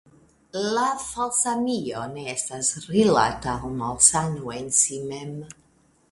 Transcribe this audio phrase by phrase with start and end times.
[0.75, 5.37] La falsa Mio ne estas rilata al malsano en si mem.